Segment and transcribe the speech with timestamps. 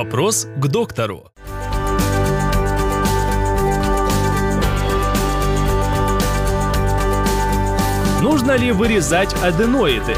[0.00, 1.30] Вопрос к доктору.
[8.22, 10.14] Нужно ли вырезать аденоиды?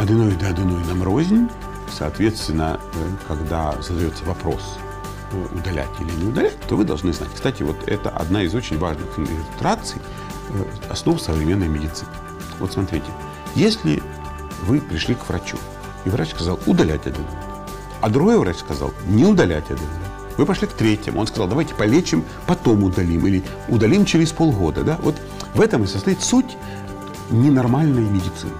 [0.00, 1.50] Аденоиды аденоидам рознь.
[1.92, 4.78] Соответственно, э, когда задается вопрос,
[5.32, 7.28] э, удалять или не удалять, то вы должны знать.
[7.34, 10.00] Кстати, вот это одна из очень важных иллюстраций
[10.48, 12.08] э, основ современной медицины.
[12.58, 13.12] Вот смотрите,
[13.54, 14.02] если
[14.62, 15.58] вы пришли к врачу,
[16.06, 17.45] и врач сказал удалять аденоид,
[18.06, 19.90] а другой врач сказал не удалять аденоид,
[20.36, 24.84] вы пошли к третьему, он сказал, давайте полечим, потом удалим, или удалим через полгода.
[24.84, 24.96] Да?
[25.02, 25.16] Вот
[25.54, 26.56] в этом и состоит суть
[27.30, 28.52] ненормальной медицины.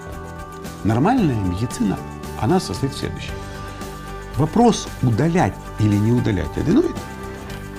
[0.82, 1.96] Нормальная медицина,
[2.40, 3.34] она состоит в следующем.
[4.36, 6.96] Вопрос удалять или не удалять аденоид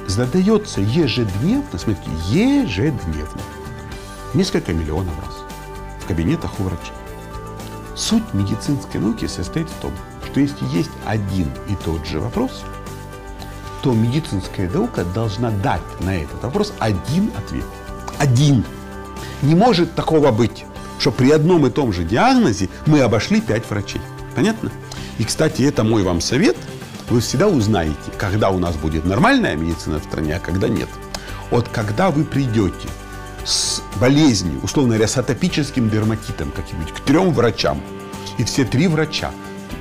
[0.07, 3.41] задается ежедневно, смотрите, ежедневно,
[4.33, 5.35] несколько миллионов раз
[5.99, 6.93] в кабинетах у врачей.
[7.93, 9.91] Суть медицинской науки состоит в том,
[10.45, 12.63] что если есть один и тот же вопрос,
[13.81, 17.65] то медицинская наука должна дать на этот вопрос один ответ.
[18.19, 18.63] Один.
[19.41, 20.65] Не может такого быть,
[20.99, 24.01] что при одном и том же диагнозе мы обошли пять врачей.
[24.35, 24.71] Понятно?
[25.17, 26.57] И, кстати, это мой вам совет.
[27.09, 30.89] Вы всегда узнаете, когда у нас будет нормальная медицина в стране, а когда нет.
[31.49, 32.89] Вот когда вы придете
[33.45, 37.81] с болезнью, условно говоря, с атопическим дерматитом каким-нибудь к трем врачам,
[38.37, 39.31] и все три врача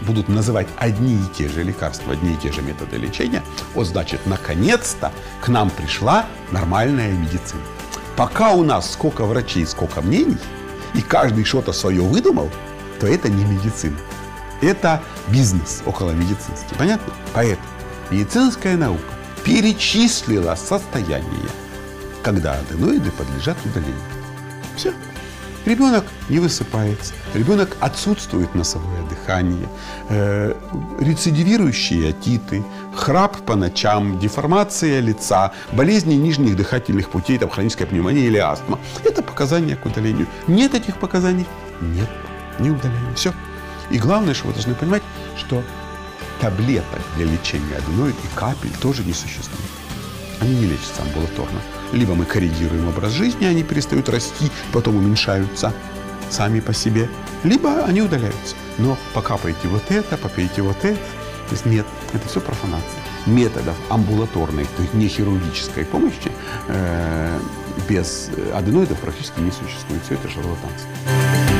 [0.06, 3.42] будут называть одни и те же лекарства, одни и те же методы лечения,
[3.74, 7.62] вот значит, наконец-то к нам пришла нормальная медицина.
[8.16, 10.38] Пока у нас сколько врачей, сколько мнений,
[10.94, 12.50] и каждый что-то свое выдумал,
[13.00, 13.98] то это не медицина.
[14.62, 16.74] Это бизнес около медицинский.
[16.78, 17.12] Понятно?
[17.34, 17.66] Поэтому
[18.10, 19.02] медицинская наука
[19.44, 21.50] перечислила состояние,
[22.22, 23.94] когда аденоиды подлежат удалению.
[24.76, 24.92] Все.
[25.66, 29.68] Ребенок не высыпается, ребенок отсутствует носовое дыхание,
[30.08, 30.54] э,
[31.00, 32.64] рецидивирующие отиты,
[32.94, 38.78] храп по ночам, деформация лица, болезни нижних дыхательных путей, там хроническая пневмония или астма.
[39.02, 40.28] Это показания к удалению.
[40.46, 41.46] Нет этих показаний?
[41.80, 42.08] Нет,
[42.60, 43.14] не удаляем.
[43.16, 43.32] Все.
[43.90, 45.02] И главное, что вы должны понимать,
[45.36, 45.64] что
[46.40, 49.70] таблеток для лечения аденоид и капель тоже не существует.
[50.40, 51.60] Они не лечатся амбулаторно.
[51.92, 55.72] Либо мы корректируем образ жизни, они перестают расти, потом уменьшаются
[56.30, 57.08] сами по себе,
[57.44, 58.56] либо они удаляются.
[58.78, 60.98] Но покапайте вот это, попейте вот это.
[61.48, 63.00] То есть нет, это все профанация.
[63.26, 66.30] Методов амбулаторной, то есть не хирургической помощи
[66.68, 67.38] э,
[67.88, 70.02] без аденоидов практически не существует.
[70.04, 71.55] Все это шарлатанство.